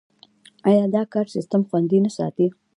[0.67, 2.45] آیا دا کار سیستم خوندي نه ساتي؟